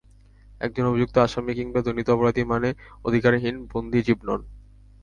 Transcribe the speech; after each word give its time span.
একজন 0.61 0.85
অভিযুক্ত 0.85 1.15
আসামি 1.17 1.51
কিংবা 1.53 1.79
দণ্ডিত 1.81 2.07
অপরাধী 2.09 2.43
মানে 2.43 2.69
অধিকারহীন 3.05 3.55
বন্দী 3.71 3.99
জীব 4.01 4.19
নন। 4.23 4.41